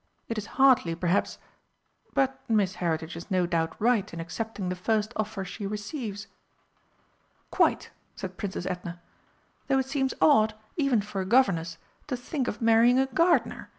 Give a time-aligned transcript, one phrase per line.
[0.27, 1.37] "It is hardly, perhaps
[2.15, 6.25] but Miss Heritage is no doubt right in accepting the first offer she receives."
[7.51, 8.99] "Quite," said Princess Edna,
[9.67, 11.77] "though it seems odd even for a Governess
[12.07, 13.69] to think of marrying a gardener!